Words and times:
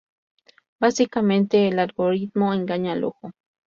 Básicamente, 0.79 1.67
el 1.67 1.77
algoritmo 1.77 2.55
engaña 2.55 2.93
al 2.93 3.03
ojo. 3.03 3.33